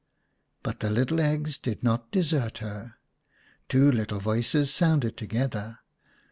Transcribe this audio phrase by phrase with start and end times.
[0.63, 2.95] But the little eggs did not desert her.
[3.69, 5.77] Two little voices sounded together.